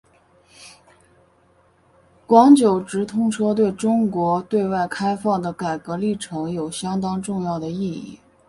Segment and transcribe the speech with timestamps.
[2.25, 8.19] 广九直通车对中国对外开放的改革历程有相当重要的意义。